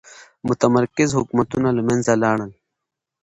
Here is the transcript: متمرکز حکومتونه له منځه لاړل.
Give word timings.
متمرکز 0.47 1.09
حکومتونه 1.19 1.69
له 1.77 1.81
منځه 1.87 2.13
لاړل. 2.23 2.51